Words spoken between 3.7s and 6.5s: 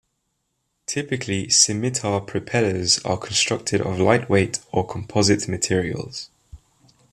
of lightweight or composite materials.